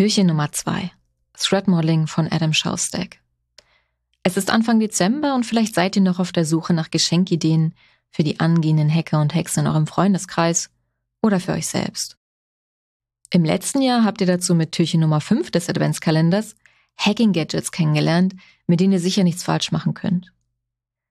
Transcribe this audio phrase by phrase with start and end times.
[0.00, 0.90] Türchen Nummer 2.
[1.34, 3.18] Thread Modeling von Adam Schaustack.
[4.22, 7.74] Es ist Anfang Dezember und vielleicht seid ihr noch auf der Suche nach Geschenkideen
[8.10, 10.70] für die angehenden Hacker und Hexer in eurem Freundeskreis
[11.20, 12.16] oder für euch selbst.
[13.28, 16.56] Im letzten Jahr habt ihr dazu mit Türchen Nummer 5 des Adventskalenders
[16.96, 18.34] Hacking-Gadgets kennengelernt,
[18.66, 20.32] mit denen ihr sicher nichts falsch machen könnt.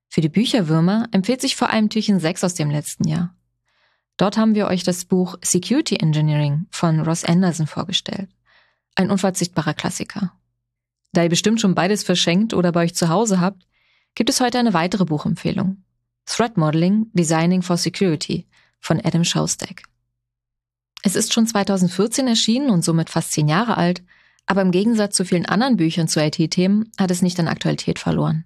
[0.10, 3.36] Für die Bücherwürmer empfiehlt sich vor allem Türchen 6 aus dem letzten Jahr.
[4.18, 8.30] Dort haben wir euch das Buch Security Engineering von Ross Anderson vorgestellt.
[8.96, 10.34] Ein unverzichtbarer Klassiker.
[11.14, 13.66] Da ihr bestimmt schon beides verschenkt oder bei euch zu Hause habt,
[14.16, 15.84] gibt es heute eine weitere Buchempfehlung.
[16.26, 18.48] Threat Modeling Designing for Security
[18.80, 19.84] von Adam Shostak.
[21.04, 24.04] Es ist schon 2014 erschienen und somit fast zehn Jahre alt,
[24.46, 28.46] aber im Gegensatz zu vielen anderen Büchern zu IT-Themen hat es nicht an Aktualität verloren.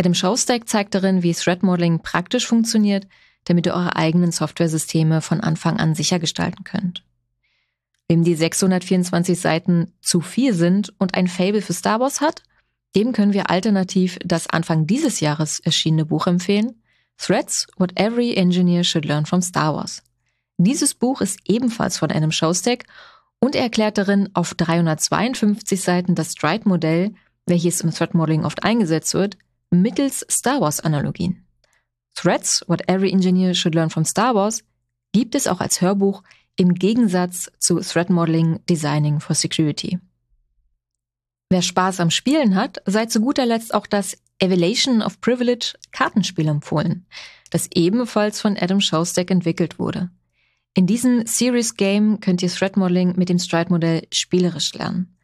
[0.00, 3.06] Adam Shostak zeigt darin, wie Threat Modeling praktisch funktioniert,
[3.44, 7.04] damit ihr eure eigenen Softwaresysteme von Anfang an sicher gestalten könnt.
[8.08, 12.44] Wem die 624 Seiten zu viel sind und ein Fable für Star Wars hat,
[12.96, 16.80] dem können wir alternativ das Anfang dieses Jahres erschienene Buch empfehlen,
[17.18, 20.02] Threats, What Every Engineer Should Learn from Star Wars.
[20.56, 22.86] Dieses Buch ist ebenfalls von einem Showstack
[23.38, 27.12] und er erklärt darin auf 352 Seiten das Stride-Modell,
[27.44, 29.36] welches im Threat Modeling oft eingesetzt wird,
[29.70, 31.46] mittels Star Wars-Analogien.
[32.14, 34.62] Threats, What Every Engineer Should Learn from Star Wars,
[35.12, 36.22] gibt es auch als Hörbuch
[36.56, 39.98] im Gegensatz zu Threat Modeling Designing for Security.
[41.48, 46.48] Wer Spaß am Spielen hat, sei zu guter Letzt auch das Evaluation of Privilege Kartenspiel
[46.48, 47.06] empfohlen,
[47.50, 50.10] das ebenfalls von Adam Shostak entwickelt wurde.
[50.74, 55.16] In diesem Series Game könnt ihr Threat Modeling mit dem Stride-Modell spielerisch lernen.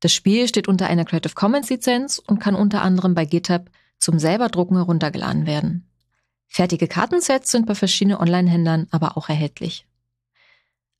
[0.00, 4.18] Das Spiel steht unter einer Creative Commons Lizenz und kann unter anderem bei GitHub zum
[4.18, 5.86] selber-Drucken heruntergeladen werden.
[6.48, 9.86] Fertige Kartensets sind bei verschiedenen Online-Händlern aber auch erhältlich.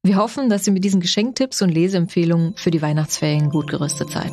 [0.03, 4.33] Wir hoffen, dass ihr mit diesen Geschenktipps und Leseempfehlungen für die Weihnachtsferien gut gerüstet seid.